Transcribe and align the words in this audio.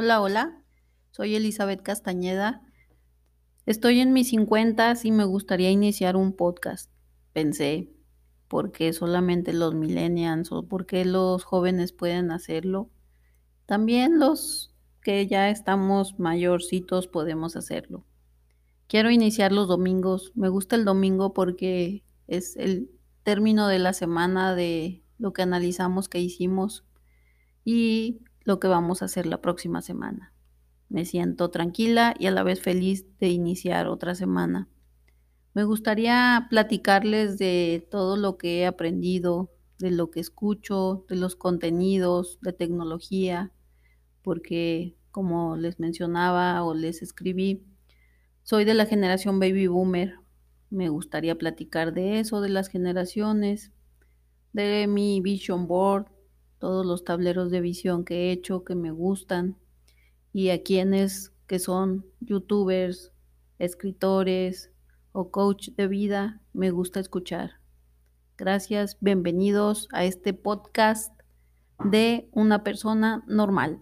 Hola, 0.00 0.20
hola, 0.20 0.62
soy 1.10 1.34
Elizabeth 1.34 1.82
Castañeda. 1.82 2.62
Estoy 3.66 3.98
en 3.98 4.12
mis 4.12 4.28
50 4.28 4.94
y 5.02 5.10
me 5.10 5.24
gustaría 5.24 5.72
iniciar 5.72 6.14
un 6.14 6.34
podcast. 6.34 6.88
Pensé, 7.32 7.90
¿por 8.46 8.70
qué 8.70 8.92
solamente 8.92 9.52
los 9.52 9.74
millennials 9.74 10.52
o 10.52 10.68
por 10.68 10.86
qué 10.86 11.04
los 11.04 11.42
jóvenes 11.42 11.90
pueden 11.90 12.30
hacerlo? 12.30 12.90
También 13.66 14.20
los 14.20 14.72
que 15.02 15.26
ya 15.26 15.50
estamos 15.50 16.16
mayorcitos 16.20 17.08
podemos 17.08 17.56
hacerlo. 17.56 18.06
Quiero 18.86 19.10
iniciar 19.10 19.50
los 19.50 19.66
domingos. 19.66 20.30
Me 20.36 20.48
gusta 20.48 20.76
el 20.76 20.84
domingo 20.84 21.34
porque 21.34 22.04
es 22.28 22.56
el 22.56 22.88
término 23.24 23.66
de 23.66 23.80
la 23.80 23.92
semana 23.92 24.54
de 24.54 25.02
lo 25.18 25.32
que 25.32 25.42
analizamos 25.42 26.08
que 26.08 26.20
hicimos 26.20 26.84
y 27.64 28.20
lo 28.48 28.58
que 28.58 28.66
vamos 28.66 29.02
a 29.02 29.04
hacer 29.04 29.26
la 29.26 29.42
próxima 29.42 29.82
semana. 29.82 30.32
Me 30.88 31.04
siento 31.04 31.50
tranquila 31.50 32.14
y 32.18 32.26
a 32.26 32.30
la 32.30 32.42
vez 32.42 32.62
feliz 32.62 33.04
de 33.20 33.28
iniciar 33.28 33.88
otra 33.88 34.14
semana. 34.14 34.68
Me 35.52 35.64
gustaría 35.64 36.46
platicarles 36.48 37.36
de 37.36 37.86
todo 37.90 38.16
lo 38.16 38.38
que 38.38 38.60
he 38.60 38.66
aprendido, 38.66 39.50
de 39.78 39.90
lo 39.90 40.10
que 40.10 40.20
escucho, 40.20 41.04
de 41.10 41.16
los 41.16 41.36
contenidos, 41.36 42.38
de 42.40 42.54
tecnología, 42.54 43.52
porque 44.22 44.96
como 45.10 45.56
les 45.56 45.78
mencionaba 45.78 46.64
o 46.64 46.72
les 46.72 47.02
escribí, 47.02 47.66
soy 48.44 48.64
de 48.64 48.72
la 48.72 48.86
generación 48.86 49.40
baby 49.40 49.66
boomer. 49.66 50.14
Me 50.70 50.88
gustaría 50.88 51.36
platicar 51.36 51.92
de 51.92 52.18
eso, 52.18 52.40
de 52.40 52.48
las 52.48 52.68
generaciones, 52.68 53.72
de 54.54 54.86
mi 54.86 55.20
vision 55.20 55.66
board, 55.66 56.06
todos 56.58 56.84
los 56.84 57.04
tableros 57.04 57.50
de 57.50 57.60
visión 57.60 58.04
que 58.04 58.28
he 58.28 58.32
hecho 58.32 58.64
que 58.64 58.74
me 58.74 58.90
gustan 58.90 59.56
y 60.32 60.50
a 60.50 60.62
quienes 60.62 61.32
que 61.46 61.58
son 61.58 62.04
youtubers, 62.20 63.12
escritores 63.58 64.70
o 65.12 65.30
coach 65.30 65.70
de 65.70 65.88
vida 65.88 66.42
me 66.52 66.70
gusta 66.70 67.00
escuchar. 67.00 67.52
Gracias, 68.36 68.98
bienvenidos 69.00 69.88
a 69.92 70.04
este 70.04 70.34
podcast 70.34 71.12
de 71.84 72.28
una 72.32 72.62
persona 72.62 73.24
normal. 73.26 73.80